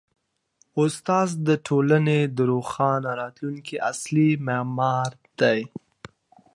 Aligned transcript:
استاد 0.81 1.29
د 1.47 1.49
ټولني 1.67 2.19
د 2.37 2.39
روښانه 2.51 3.09
راتلونکي 3.21 3.75
اصلي 3.91 4.29
معمار 4.47 5.11
دی. 5.39 5.61